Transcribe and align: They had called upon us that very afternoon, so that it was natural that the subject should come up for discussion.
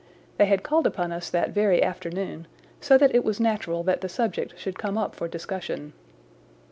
They 0.39 0.47
had 0.47 0.63
called 0.63 0.87
upon 0.87 1.11
us 1.11 1.29
that 1.29 1.51
very 1.51 1.83
afternoon, 1.83 2.47
so 2.79 2.97
that 2.97 3.13
it 3.13 3.23
was 3.23 3.39
natural 3.39 3.83
that 3.83 4.01
the 4.01 4.09
subject 4.09 4.57
should 4.57 4.79
come 4.79 4.97
up 4.97 5.13
for 5.15 5.27
discussion. 5.27 5.93